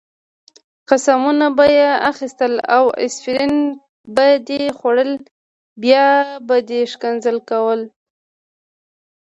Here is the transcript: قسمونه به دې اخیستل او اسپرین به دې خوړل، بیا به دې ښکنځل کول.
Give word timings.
قسمونه 0.89 1.45
به 1.57 1.65
دې 1.73 1.83
اخیستل 2.11 2.53
او 2.75 2.83
اسپرین 3.05 3.53
به 4.15 4.27
دې 4.47 4.63
خوړل، 4.77 5.11
بیا 5.83 6.07
به 6.47 6.57
دې 6.69 6.81
ښکنځل 6.91 7.37
کول. 7.49 7.81